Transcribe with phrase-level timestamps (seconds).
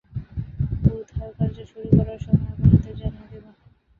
[0.91, 3.49] উদ্ধারকার্য শুরু করার সময় আপনাদের জানিয়ে দেবো।